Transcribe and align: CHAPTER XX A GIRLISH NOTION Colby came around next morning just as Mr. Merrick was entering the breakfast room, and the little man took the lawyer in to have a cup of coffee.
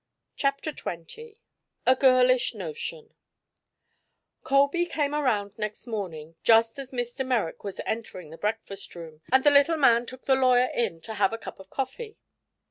CHAPTER 0.35 0.71
XX 0.71 1.35
A 1.85 1.95
GIRLISH 1.95 2.55
NOTION 2.55 3.13
Colby 4.43 4.87
came 4.87 5.13
around 5.13 5.59
next 5.59 5.85
morning 5.85 6.33
just 6.41 6.79
as 6.79 6.89
Mr. 6.89 7.23
Merrick 7.23 7.63
was 7.63 7.79
entering 7.85 8.31
the 8.31 8.37
breakfast 8.39 8.95
room, 8.95 9.21
and 9.31 9.43
the 9.43 9.51
little 9.51 9.77
man 9.77 10.07
took 10.07 10.25
the 10.25 10.33
lawyer 10.33 10.65
in 10.73 11.01
to 11.01 11.13
have 11.13 11.33
a 11.33 11.37
cup 11.37 11.59
of 11.59 11.69
coffee. 11.69 12.17